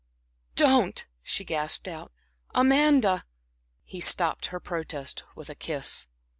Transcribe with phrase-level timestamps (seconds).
[0.55, 2.11] "Don't," she gasped out,
[2.55, 3.23] "Amanda"
[3.83, 6.07] He stopped her protest with a kiss.